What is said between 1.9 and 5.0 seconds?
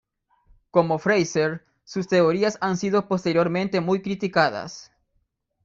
teorías han sido posteriormente muy criticadas.